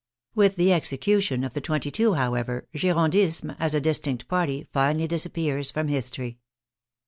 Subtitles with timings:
[0.33, 5.69] With the execution of the twenty two, however, Girondism, as a distinct party, finally disappears
[5.69, 6.39] from history.